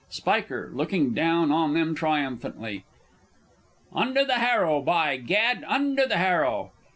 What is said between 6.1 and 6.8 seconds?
Harrow!